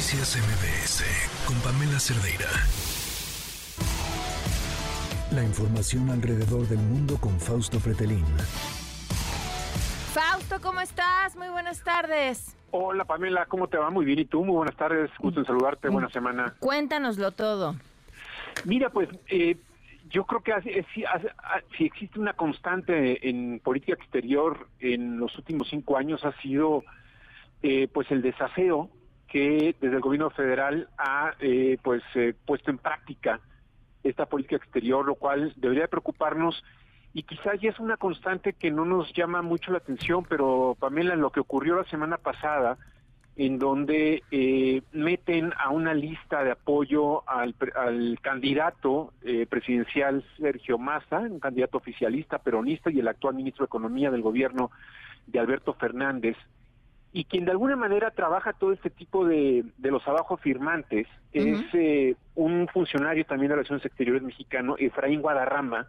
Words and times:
Noticias 0.00 0.38
MBS 0.38 1.04
con 1.46 1.60
Pamela 1.60 2.00
Cerdeira. 2.00 2.48
La 5.30 5.44
información 5.44 6.08
alrededor 6.08 6.66
del 6.68 6.78
mundo 6.78 7.18
con 7.20 7.38
Fausto 7.38 7.78
Fretelín. 7.78 8.24
Fausto, 10.14 10.58
¿cómo 10.62 10.80
estás? 10.80 11.36
Muy 11.36 11.50
buenas 11.50 11.84
tardes. 11.84 12.56
Hola 12.70 13.04
Pamela, 13.04 13.44
¿cómo 13.44 13.68
te 13.68 13.76
va? 13.76 13.90
Muy 13.90 14.06
bien, 14.06 14.20
¿y 14.20 14.24
tú? 14.24 14.42
Muy 14.42 14.56
buenas 14.56 14.74
tardes, 14.74 15.10
gusto 15.18 15.40
en 15.40 15.44
saludarte, 15.44 15.90
buena 15.90 16.08
semana. 16.08 16.54
Cuéntanoslo 16.60 17.32
todo. 17.32 17.76
Mira, 18.64 18.88
pues 18.88 19.10
eh, 19.28 19.58
yo 20.08 20.24
creo 20.24 20.42
que 20.42 20.86
si, 20.94 21.04
existe 21.84 22.18
una 22.18 22.32
constante 22.32 23.28
en 23.28 23.60
política 23.62 23.92
exterior 24.00 24.66
en 24.78 25.18
los 25.18 25.36
últimos 25.36 25.68
cinco 25.68 25.98
años 25.98 26.24
ha 26.24 26.32
sido 26.40 26.84
eh, 27.62 27.86
pues 27.92 28.10
el 28.10 28.22
desafío 28.22 28.88
que 29.30 29.76
desde 29.80 29.96
el 29.96 30.02
gobierno 30.02 30.28
federal 30.30 30.88
ha 30.98 31.34
eh, 31.40 31.78
pues 31.82 32.02
eh, 32.16 32.34
puesto 32.44 32.70
en 32.70 32.78
práctica 32.78 33.40
esta 34.02 34.26
política 34.26 34.56
exterior, 34.56 35.06
lo 35.06 35.14
cual 35.14 35.54
debería 35.56 35.86
preocuparnos. 35.86 36.62
Y 37.12 37.22
quizás 37.22 37.60
ya 37.60 37.70
es 37.70 37.78
una 37.78 37.96
constante 37.96 38.52
que 38.52 38.70
no 38.70 38.84
nos 38.84 39.12
llama 39.14 39.40
mucho 39.42 39.72
la 39.72 39.78
atención, 39.78 40.24
pero 40.28 40.76
Pamela, 40.78 41.16
lo 41.16 41.30
que 41.30 41.40
ocurrió 41.40 41.76
la 41.76 41.84
semana 41.84 42.16
pasada, 42.16 42.76
en 43.36 43.58
donde 43.58 44.22
eh, 44.30 44.82
meten 44.92 45.52
a 45.56 45.70
una 45.70 45.94
lista 45.94 46.44
de 46.44 46.50
apoyo 46.50 47.28
al, 47.28 47.54
candidato 48.20 49.12
eh, 49.22 49.46
presidencial 49.48 50.24
Sergio 50.38 50.76
Massa, 50.76 51.20
un 51.20 51.40
candidato 51.40 51.78
oficialista, 51.78 52.38
peronista 52.38 52.90
y 52.90 52.98
el 52.98 53.08
actual 53.08 53.34
ministro 53.36 53.64
de 53.64 53.68
Economía 53.68 54.10
del 54.10 54.22
gobierno 54.22 54.70
de 55.26 55.38
Alberto 55.38 55.72
Fernández, 55.74 56.36
y 57.12 57.24
quien 57.24 57.44
de 57.44 57.50
alguna 57.50 57.76
manera 57.76 58.10
trabaja 58.10 58.52
todo 58.52 58.72
este 58.72 58.90
tipo 58.90 59.26
de, 59.26 59.64
de 59.78 59.90
los 59.90 60.06
abajo 60.06 60.36
firmantes, 60.36 61.06
es 61.32 61.60
eh, 61.72 62.14
un 62.34 62.68
funcionario 62.68 63.24
también 63.24 63.48
de 63.50 63.56
Relaciones 63.56 63.84
Exteriores 63.84 64.22
mexicano, 64.22 64.76
Efraín 64.78 65.20
Guadarrama, 65.20 65.88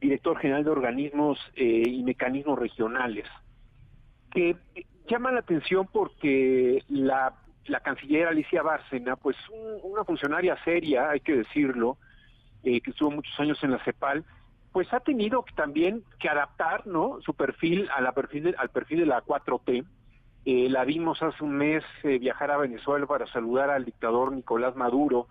director 0.00 0.38
general 0.38 0.64
de 0.64 0.70
organismos 0.70 1.38
y 1.56 2.02
mecanismos 2.04 2.56
regionales, 2.58 3.26
que 4.30 4.56
llama 5.08 5.32
la 5.32 5.40
atención 5.40 5.88
porque 5.92 6.84
la, 6.88 7.34
la 7.66 7.80
canciller 7.80 8.28
Alicia 8.28 8.62
Bárcena, 8.62 9.16
pues 9.16 9.36
una 9.82 10.04
funcionaria 10.04 10.56
seria, 10.64 11.10
hay 11.10 11.20
que 11.20 11.36
decirlo, 11.36 11.98
eh, 12.64 12.80
que 12.80 12.90
estuvo 12.90 13.10
muchos 13.10 13.38
años 13.40 13.62
en 13.62 13.70
la 13.70 13.84
CEPAL, 13.84 14.24
pues 14.72 14.92
ha 14.92 15.00
tenido 15.00 15.44
también 15.54 16.02
que 16.18 16.28
adaptar 16.28 16.86
no 16.86 17.20
su 17.22 17.34
perfil 17.34 17.88
a 17.94 18.00
la 18.00 18.12
perfil 18.12 18.54
al 18.58 18.68
perfil 18.70 19.00
de 19.00 19.06
la 19.06 19.22
4T. 19.22 19.84
Eh, 20.50 20.70
la 20.70 20.86
vimos 20.86 21.22
hace 21.22 21.44
un 21.44 21.58
mes 21.58 21.84
eh, 22.04 22.18
viajar 22.18 22.50
a 22.50 22.56
Venezuela 22.56 23.04
para 23.04 23.26
saludar 23.26 23.68
al 23.68 23.84
dictador 23.84 24.32
Nicolás 24.32 24.74
Maduro 24.76 25.28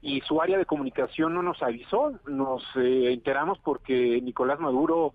y 0.00 0.20
su 0.20 0.40
área 0.40 0.56
de 0.56 0.64
comunicación 0.64 1.34
no 1.34 1.42
nos 1.42 1.60
avisó, 1.60 2.12
nos 2.28 2.62
enteramos 2.76 3.58
porque 3.58 4.20
Nicolás 4.22 4.60
Maduro 4.60 5.12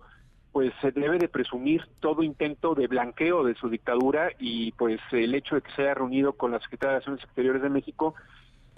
pues 0.52 0.74
se 0.82 0.90
debe 0.90 1.16
de 1.16 1.28
presumir 1.28 1.88
todo 2.00 2.22
intento 2.22 2.74
de 2.74 2.86
blanqueo 2.86 3.44
de 3.44 3.54
su 3.54 3.70
dictadura 3.70 4.28
y 4.38 4.72
pues 4.72 5.00
el 5.10 5.34
hecho 5.34 5.54
de 5.54 5.62
que 5.62 5.72
se 5.72 5.84
haya 5.84 5.94
reunido 5.94 6.34
con 6.34 6.52
la 6.52 6.60
Secretaría 6.60 6.90
de 6.90 6.98
Relaciones 6.98 7.24
Exteriores 7.24 7.62
de 7.62 7.70
México 7.70 8.14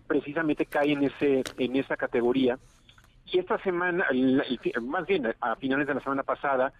precisamente 0.06 0.64
cae 0.66 0.92
en 0.92 1.02
ese 1.02 1.42
en 1.58 1.74
esa 1.74 1.96
categoría. 1.96 2.56
Y 3.24 3.40
esta 3.40 3.58
semana 3.64 4.06
más 4.80 5.06
bien 5.06 5.26
a 5.40 5.56
finales 5.56 5.88
de 5.88 5.94
la 5.94 6.00
semana 6.02 6.22
pasada 6.22 6.72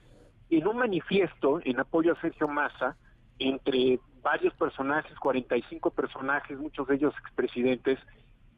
en 0.51 0.69
un 0.69 0.77
manifiesto 0.77 1.59
en 1.65 1.81
apoyo 1.81 2.13
a 2.13 2.21
Sergio 2.21 2.47
Massa 2.47 2.97
entre 3.39 4.01
varios 4.23 4.55
personajes 4.55 5.17
45 5.19 5.91
personajes 5.91 6.59
muchos 6.59 6.89
de 6.89 6.97
ellos 6.97 7.15
expresidentes 7.21 7.99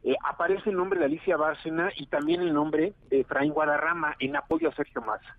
eh, 0.05 0.15
aparece 0.25 0.71
el 0.71 0.77
nombre 0.77 0.99
de 0.99 1.07
Alicia 1.07 1.37
Bárcena 1.37 1.91
y 1.97 2.07
también 2.07 2.41
el 2.41 2.55
nombre 2.55 2.95
de 3.11 3.21
Efraín 3.21 3.53
Guadarrama 3.53 4.15
en 4.19 4.37
apoyo 4.37 4.69
a 4.69 4.75
Sergio 4.75 5.03
Massa 5.03 5.37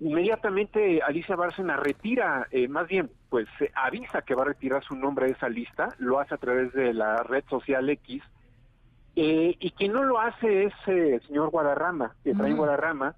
Inmediatamente 0.00 1.02
Alicia 1.02 1.36
Bárcena 1.36 1.76
retira, 1.76 2.48
eh, 2.50 2.68
más 2.68 2.88
bien, 2.88 3.10
pues 3.28 3.46
avisa 3.74 4.22
que 4.22 4.34
va 4.34 4.42
a 4.42 4.46
retirar 4.46 4.82
su 4.82 4.94
nombre 4.94 5.26
de 5.26 5.32
esa 5.32 5.50
lista, 5.50 5.90
lo 5.98 6.18
hace 6.18 6.34
a 6.34 6.38
través 6.38 6.72
de 6.72 6.94
la 6.94 7.22
red 7.22 7.44
social 7.50 7.88
X, 7.90 8.22
eh, 9.14 9.54
y 9.60 9.70
quien 9.72 9.92
no 9.92 10.02
lo 10.04 10.18
hace 10.18 10.64
es 10.64 10.72
eh, 10.86 11.16
el 11.16 11.22
señor 11.26 11.50
Guadarrama, 11.50 12.14
Efraín 12.24 12.56
Guadarrama, 12.56 13.14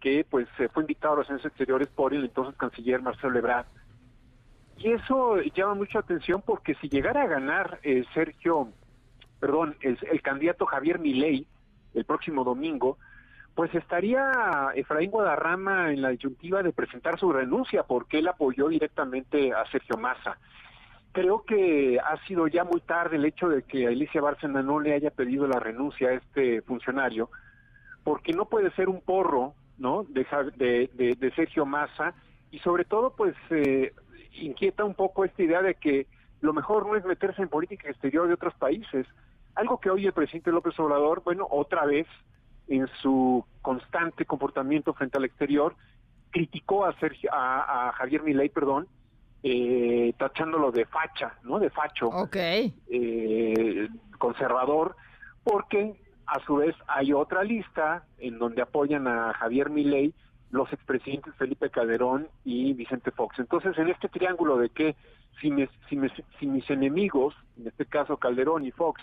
que 0.00 0.26
pues 0.28 0.48
fue 0.72 0.82
invitado 0.82 1.14
a 1.14 1.16
los 1.18 1.28
Relaciones 1.28 1.46
Exteriores 1.46 1.88
por 1.88 2.12
el 2.12 2.24
entonces 2.24 2.56
canciller 2.56 3.00
Marcelo 3.02 3.38
Ebrard. 3.38 3.66
Y 4.78 4.92
eso 4.92 5.38
llama 5.54 5.74
mucha 5.74 6.00
atención 6.00 6.42
porque 6.44 6.74
si 6.76 6.88
llegara 6.88 7.22
a 7.22 7.26
ganar 7.26 7.80
Sergio, 8.12 8.68
perdón, 9.40 9.76
el, 9.80 10.22
candidato 10.22 10.66
Javier 10.66 10.98
Milei 10.98 11.46
el 11.94 12.04
próximo 12.04 12.44
domingo, 12.44 12.98
pues 13.54 13.74
estaría 13.74 14.30
Efraín 14.74 15.10
Guadarrama 15.10 15.90
en 15.90 16.02
la 16.02 16.10
disyuntiva 16.10 16.62
de 16.62 16.72
presentar 16.72 17.18
su 17.18 17.32
renuncia 17.32 17.84
porque 17.84 18.18
él 18.18 18.28
apoyó 18.28 18.68
directamente 18.68 19.54
a 19.54 19.64
Sergio 19.70 19.96
Massa. 19.96 20.36
Creo 21.12 21.42
que 21.44 21.98
ha 21.98 22.18
sido 22.26 22.46
ya 22.48 22.64
muy 22.64 22.82
tarde 22.82 23.16
el 23.16 23.24
hecho 23.24 23.48
de 23.48 23.62
que 23.62 23.86
Alicia 23.86 24.20
Bárcena 24.20 24.60
no 24.60 24.78
le 24.78 24.92
haya 24.92 25.10
pedido 25.10 25.46
la 25.46 25.58
renuncia 25.58 26.08
a 26.08 26.12
este 26.12 26.60
funcionario, 26.60 27.30
porque 28.04 28.34
no 28.34 28.44
puede 28.44 28.70
ser 28.72 28.90
un 28.90 29.00
porro, 29.00 29.54
¿no? 29.78 30.04
De, 30.04 30.26
de, 30.92 31.32
Sergio 31.34 31.64
Massa 31.64 32.12
y 32.50 32.58
sobre 32.58 32.84
todo, 32.84 33.14
pues 33.16 33.34
eh, 33.48 33.94
inquieta 34.40 34.84
un 34.84 34.94
poco 34.94 35.24
esta 35.24 35.42
idea 35.42 35.62
de 35.62 35.74
que 35.74 36.06
lo 36.40 36.52
mejor 36.52 36.86
no 36.86 36.96
es 36.96 37.04
meterse 37.04 37.42
en 37.42 37.48
política 37.48 37.88
exterior 37.88 38.28
de 38.28 38.34
otros 38.34 38.54
países. 38.54 39.06
Algo 39.54 39.80
que 39.80 39.90
hoy 39.90 40.06
el 40.06 40.12
presidente 40.12 40.52
López 40.52 40.78
Obrador, 40.78 41.22
bueno, 41.24 41.46
otra 41.50 41.84
vez 41.86 42.06
en 42.68 42.86
su 43.00 43.44
constante 43.62 44.24
comportamiento 44.26 44.92
frente 44.92 45.18
al 45.18 45.24
exterior, 45.24 45.74
criticó 46.30 46.84
a, 46.84 46.98
Sergio, 46.98 47.30
a, 47.32 47.92
Javier 47.96 48.22
Milei, 48.22 48.48
perdón, 48.48 48.86
eh, 49.42 50.12
tachándolo 50.18 50.72
de 50.72 50.84
facha, 50.86 51.34
¿no? 51.42 51.58
De 51.58 51.70
facho, 51.70 52.10
eh, 52.34 53.88
conservador, 54.18 54.96
porque 55.44 56.00
a 56.26 56.40
su 56.40 56.56
vez 56.56 56.74
hay 56.88 57.12
otra 57.12 57.44
lista 57.44 58.04
en 58.18 58.38
donde 58.38 58.62
apoyan 58.62 59.06
a 59.06 59.32
Javier 59.34 59.70
Milei 59.70 60.12
los 60.50 60.72
expresidentes 60.72 61.34
Felipe 61.34 61.70
Calderón 61.70 62.28
y 62.44 62.72
Vicente 62.74 63.10
Fox. 63.10 63.38
Entonces, 63.38 63.76
en 63.78 63.88
este 63.88 64.08
triángulo 64.08 64.58
de 64.58 64.70
que 64.70 64.96
si, 65.40 65.50
si, 65.88 65.98
si 66.38 66.46
mis 66.46 66.70
enemigos, 66.70 67.34
en 67.58 67.66
este 67.66 67.86
caso 67.86 68.16
Calderón 68.16 68.64
y 68.64 68.70
Fox, 68.70 69.02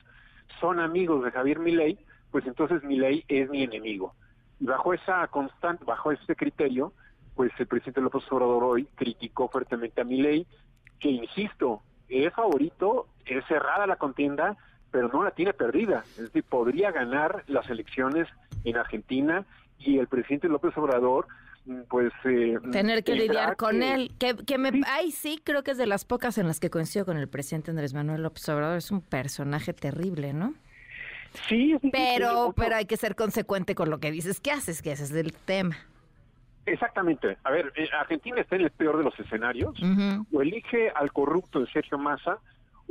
son 0.59 0.79
amigos 0.79 1.23
de 1.23 1.31
Javier 1.31 1.59
Milei, 1.59 1.97
pues 2.31 2.45
entonces 2.47 2.83
mi 2.83 2.97
ley 2.97 3.23
es 3.27 3.49
mi 3.49 3.63
enemigo. 3.63 4.15
Y 4.59 4.65
bajo 4.65 4.93
esa 4.93 5.27
constante, 5.27 5.83
bajo 5.85 6.11
ese 6.11 6.35
criterio, 6.35 6.93
pues 7.35 7.51
el 7.59 7.67
presidente 7.67 8.01
López 8.01 8.23
Obrador 8.31 8.63
hoy 8.63 8.85
criticó 8.95 9.49
fuertemente 9.49 10.01
a 10.01 10.05
mi 10.05 10.21
ley, 10.21 10.47
que 10.99 11.09
insisto, 11.09 11.81
es 12.07 12.33
favorito, 12.33 13.07
es 13.25 13.45
cerrada 13.45 13.87
la 13.87 13.97
contienda, 13.97 14.57
pero 14.91 15.09
no 15.09 15.23
la 15.23 15.31
tiene 15.31 15.53
perdida. 15.53 16.03
Es 16.11 16.23
decir, 16.23 16.43
podría 16.43 16.91
ganar 16.91 17.43
las 17.47 17.69
elecciones 17.69 18.27
en 18.63 18.77
Argentina 18.77 19.45
y 19.79 19.97
el 19.97 20.07
presidente 20.07 20.47
López 20.47 20.75
Obrador 20.77 21.27
pues 21.89 22.11
eh, 22.25 22.57
tener 22.73 23.05
que 23.05 23.15
lidiar 23.15 23.55
con 23.55 23.83
él 23.83 24.11
que, 24.19 24.35
que 24.35 24.57
me 24.57 24.81
ay 24.85 25.11
sí 25.11 25.39
creo 25.41 25.63
que 25.63 25.71
es 25.71 25.77
de 25.77 25.87
las 25.87 26.03
pocas 26.03 26.37
en 26.37 26.47
las 26.47 26.59
que 26.59 26.69
coincido 26.69 27.05
con 27.05 27.15
el 27.15 27.29
presidente 27.29 27.71
Andrés 27.71 27.93
Manuel 27.93 28.21
López 28.21 28.47
Obrador 28.49 28.77
es 28.77 28.91
un 28.91 29.01
personaje 29.01 29.71
terrible 29.73 30.33
no 30.33 30.53
Sí, 31.47 31.75
pero, 31.91 32.53
pero 32.55 32.75
hay 32.75 32.85
que 32.85 32.97
ser 32.97 33.15
consecuente 33.15 33.75
con 33.75 33.89
lo 33.89 33.99
que 33.99 34.11
dices 34.11 34.39
que 34.39 34.51
haces, 34.51 34.81
que 34.81 34.91
ese 34.91 35.03
es 35.03 35.11
el 35.11 35.33
tema. 35.33 35.75
Exactamente. 36.65 37.37
A 37.43 37.51
ver, 37.51 37.73
eh, 37.75 37.89
Argentina 37.99 38.39
está 38.39 38.55
en 38.55 38.63
el 38.63 38.71
peor 38.71 38.97
de 38.97 39.03
los 39.03 39.19
escenarios. 39.19 39.75
O 40.31 40.41
elige 40.41 40.91
al 40.91 41.11
corrupto 41.11 41.59
de 41.59 41.67
Sergio 41.71 41.97
Massa 41.97 42.37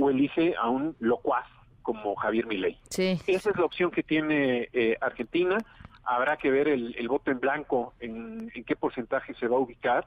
o 0.01 0.11
elige 0.11 0.55
a 0.57 0.69
un 0.69 0.97
locuaz 1.01 1.47
como 1.83 2.15
Javier 2.17 2.47
Milei. 2.47 2.79
Sí. 2.91 3.19
Esa 3.27 3.51
es 3.51 3.57
la 3.57 3.65
opción 3.65 3.91
que 3.91 4.03
tiene 4.03 4.69
eh, 4.73 4.97
Argentina. 5.01 5.59
Habrá 6.05 6.37
que 6.37 6.51
ver 6.51 6.69
el, 6.69 7.09
voto 7.09 7.31
en 7.31 7.41
blanco, 7.41 7.95
en, 8.01 8.51
en, 8.55 8.65
qué 8.65 8.77
porcentaje 8.77 9.35
se 9.35 9.47
va 9.47 9.57
a 9.57 9.61
ubicar. 9.61 10.07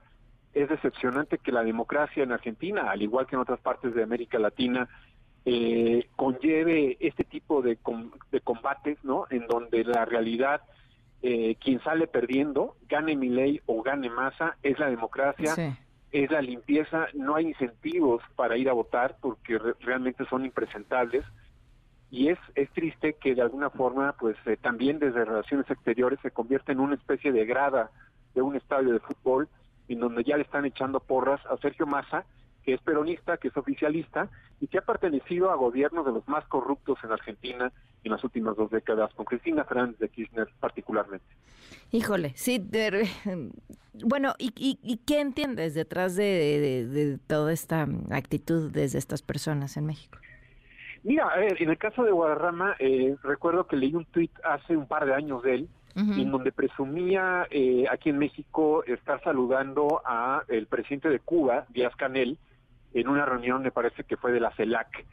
Es 0.53 0.69
decepcionante 0.69 1.38
que 1.38 1.51
la 1.51 1.63
democracia 1.63 2.24
en 2.24 2.31
Argentina, 2.31 2.89
al 2.92 3.01
igual 3.01 3.27
que 3.27 3.36
en 3.36 3.42
otras 3.42 3.59
partes 3.59 3.94
de 3.94 4.03
América 4.03 4.39
Latina, 4.39 4.89
eh, 5.45 6.07
conlleve 6.15 6.97
este 7.00 7.24
tipo 7.24 7.62
de, 7.62 7.77
de 8.31 8.42
combates, 8.42 8.97
¿no? 9.03 9.25
En 9.30 9.45
donde 9.47 9.83
la 9.83 10.03
realidad, 10.03 10.62
eh, 11.21 11.56
quien 11.63 11.80
sale 11.83 12.07
perdiendo, 12.07 12.75
gane 12.89 13.15
mi 13.15 13.30
ley 13.30 13.62
o 13.68 13.83
gane 13.83 14.09
masa, 14.09 14.57
es 14.63 14.80
la 14.80 14.89
democracia, 14.89 15.53
es 16.12 16.31
la 16.31 16.41
limpieza, 16.41 17.07
no 17.13 17.36
hay 17.36 17.48
incentivos 17.48 18.24
para 18.36 18.57
ir 18.57 18.69
a 18.69 18.74
votar 18.74 19.18
porque 19.21 19.59
realmente 19.81 20.25
son 20.25 20.45
impresentables. 20.45 21.24
Y 22.12 22.30
es, 22.30 22.40
es 22.56 22.69
triste 22.72 23.13
que 23.13 23.36
de 23.36 23.42
alguna 23.42 23.69
forma, 23.69 24.13
pues 24.13 24.38
eh, 24.46 24.57
también 24.57 25.00
desde 25.00 25.25
Relaciones 25.25 25.69
Exteriores 25.69 26.19
se 26.22 26.31
convierte 26.31 26.72
en 26.72 26.80
una 26.80 26.96
especie 26.96 27.31
de 27.31 27.46
grada 27.46 27.92
de 28.34 28.42
un 28.42 28.56
estadio 28.56 28.94
de 28.94 29.00
fútbol, 29.00 29.50
en 29.88 30.00
donde 30.00 30.24
ya 30.24 30.38
le 30.38 30.44
están 30.44 30.66
echando 30.66 31.00
porras 31.00 31.42
a 31.48 31.57
Sergio 31.57 31.86
Massa, 31.86 32.25
que 32.63 32.74
es 32.74 32.81
peronista, 32.81 33.38
que 33.38 33.50
es 33.50 33.57
oficialista 33.57 34.30
y 34.60 34.68
que 34.68 34.80
ha 34.80 34.81
pertenecido 34.81 35.52
a 35.52 35.56
gobiernos 35.56 36.06
de 36.06 36.12
los 36.12 36.28
más 36.28 36.46
corruptos 36.48 36.98
en 37.04 37.12
Argentina 37.12 37.72
en 38.04 38.12
las 38.12 38.24
últimas 38.24 38.56
dos 38.56 38.69
décadas, 38.72 39.13
con 39.13 39.25
Cristina 39.25 39.63
Fernández 39.63 39.98
de 40.00 40.10
Kirchner 40.10 40.48
particularmente. 40.60 41.25
Híjole, 41.92 42.34
sí, 42.36 42.60
bueno, 43.94 44.34
¿y, 44.38 44.98
qué 45.06 45.22
entiendes 45.22 45.74
detrás 45.74 46.16
de, 46.16 47.19
toda 47.28 47.51
esta 47.51 47.88
actitud 48.12 48.72
desde 48.72 49.00
estas 49.00 49.22
personas 49.22 49.78
en 49.78 49.86
México? 49.86 50.18
Mira, 51.06 51.30
en 51.38 51.69
el 51.69 51.78
caso 51.78 52.04
de 52.04 52.12
Guadarrama, 52.12 52.75
eh, 52.80 53.16
recuerdo 53.22 53.68
que 53.68 53.75
leí 53.75 53.94
un 53.94 54.06
tuit 54.06 54.31
hace 54.44 54.75
un 54.75 54.88
par 54.88 55.06
de 55.06 55.13
años 55.13 55.44
de 55.44 55.54
él, 55.54 55.69
en 55.96 56.31
donde 56.31 56.52
presumía 56.52 57.48
eh, 57.52 57.86
aquí 57.90 58.10
en 58.10 58.18
México 58.18 58.84
estar 58.84 59.24
saludando 59.24 60.02
a 60.04 60.42
el 60.48 60.66
presidente 60.66 61.10
de 61.10 61.19
Cuba, 61.19 61.68
Díaz 61.69 61.96
Canel, 61.96 62.40
en 62.96 63.07
una 63.07 63.24
reunión, 63.24 63.62
me 63.62 63.72
parece 63.72 64.04
que 64.04 64.18
fue 64.18 64.31
de 64.31 64.40
la 64.40 64.50
CELAC. 64.56 65.06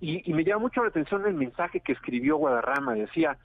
Y, 0.00 0.32
me 0.32 0.44
llama 0.44 0.60
mucho 0.60 0.82
la 0.82 0.88
atención 0.88 1.26
el 1.26 1.34
mensaje 1.34 1.80
que 1.80 1.92
escribió 1.92 2.36
Guadarrama. 2.36 2.94
Decía, 2.94 3.36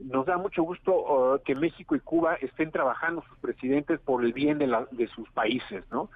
nos 0.00 0.26
da 0.26 0.38
mucho 0.38 0.62
gusto 0.62 0.92
uh, 0.92 1.42
que 1.44 1.54
México 1.54 1.94
y 1.94 2.00
Cuba 2.00 2.34
estén 2.36 2.70
trabajando 2.70 3.22
sus 3.28 3.38
presidentes 3.38 4.00
por 4.00 4.24
el 4.24 4.32
bien 4.32 4.58
de, 4.58 4.66
la, 4.66 4.86
de 4.90 5.06
sus 5.08 5.30
países, 5.30 5.84
¿no? 5.90 6.10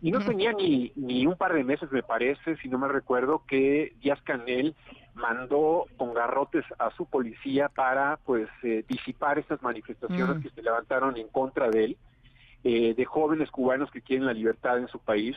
Y 0.00 0.10
no 0.10 0.20
tenía 0.20 0.52
ni, 0.52 0.92
ni 0.96 1.26
un 1.26 1.36
par 1.36 1.52
de 1.52 1.64
meses, 1.64 1.90
me 1.92 2.02
parece, 2.02 2.56
si 2.56 2.68
no 2.68 2.78
me 2.78 2.88
recuerdo, 2.88 3.42
que 3.46 3.94
Díaz 4.00 4.20
Canel 4.22 4.74
mandó 5.14 5.86
con 5.96 6.14
garrotes 6.14 6.64
a 6.78 6.90
su 6.90 7.06
policía 7.06 7.68
para, 7.68 8.18
pues, 8.24 8.48
eh, 8.62 8.84
disipar 8.88 9.38
estas 9.38 9.62
manifestaciones 9.62 10.42
que 10.42 10.50
se 10.50 10.62
levantaron 10.62 11.16
en 11.16 11.28
contra 11.28 11.68
de 11.70 11.84
él, 11.84 11.96
eh, 12.64 12.94
de 12.94 13.04
jóvenes 13.04 13.50
cubanos 13.50 13.90
que 13.90 14.02
quieren 14.02 14.26
la 14.26 14.32
libertad 14.32 14.78
en 14.78 14.88
su 14.88 14.98
país. 14.98 15.36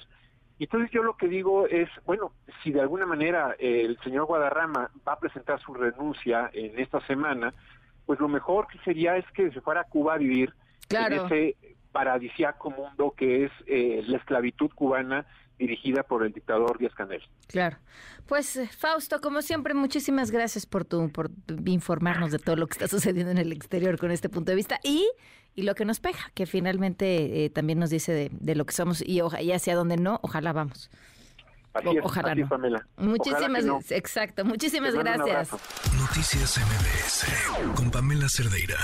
Y 0.57 0.66
entonces 0.66 0.92
yo 0.92 1.04
lo 1.04 1.16
que 1.16 1.28
digo 1.28 1.68
es, 1.68 1.90
bueno, 2.06 2.34
si 2.62 2.72
de 2.72 2.81
alguna 2.81 3.06
manera 3.06 3.56
el 3.60 3.98
señor 4.04 4.25
Guadarrama 4.25 4.92
va 5.07 5.13
a 5.13 5.19
presentar 5.19 5.62
su 5.62 5.74
renuncia 5.74 6.50
en 6.54 6.78
esta 6.78 7.00
semana, 7.07 7.54
pues 8.09 8.19
lo 8.19 8.27
mejor 8.27 8.65
que 8.65 8.79
sería 8.79 9.17
es 9.17 9.25
que 9.35 9.51
se 9.51 9.61
fuera 9.61 9.81
a 9.81 9.83
Cuba 9.83 10.15
a 10.15 10.17
vivir 10.17 10.51
en 10.89 11.13
ese 11.13 11.56
paradisiaco 11.91 12.71
mundo 12.71 13.13
que 13.15 13.45
es 13.45 13.51
eh, 13.67 14.01
la 14.07 14.17
esclavitud 14.17 14.71
cubana 14.73 15.27
dirigida 15.59 16.01
por 16.01 16.25
el 16.25 16.33
dictador 16.33 16.79
Díaz 16.79 16.95
Canel. 16.95 17.21
Claro. 17.45 17.77
Pues 18.25 18.56
eh, 18.57 18.67
Fausto, 18.67 19.21
como 19.21 19.44
siempre, 19.44 19.75
muchísimas 19.75 20.31
gracias 20.31 20.65
por 20.65 20.85
tu 20.85 21.11
por 21.11 21.29
informarnos 21.65 22.31
de 22.31 22.39
todo 22.39 22.56
lo 22.56 22.65
que 22.65 22.73
está 22.73 22.88
sucediendo 22.88 23.31
en 23.31 23.38
el 23.38 23.51
exterior 23.51 24.00
con 24.00 24.09
este 24.09 24.27
punto 24.27 24.50
de 24.50 24.56
vista 24.56 24.79
y 24.83 25.07
y 25.53 25.61
lo 25.61 25.75
que 25.75 25.85
nos 25.85 26.00
pega, 26.00 26.31
que 26.33 26.47
finalmente 26.47 27.45
eh, 27.45 27.51
también 27.51 27.77
nos 27.77 27.91
dice 27.91 28.31
de, 28.31 28.56
lo 28.56 28.65
que 28.65 28.73
somos 28.73 29.03
y, 29.03 29.21
y 29.39 29.51
hacia 29.51 29.75
donde 29.75 29.97
no, 29.97 30.19
ojalá 30.23 30.51
vamos. 30.51 30.89
Ojalá 32.04 32.36
no. 32.36 32.81
Muchísimas, 32.98 33.92
exacto, 33.92 34.45
muchísimas 34.45 34.95
gracias. 34.95 35.50
Noticias 36.00 36.57
MBS 36.57 37.75
con 37.75 37.92
Pamela 37.92 38.30
Cerdeira. 38.30 38.77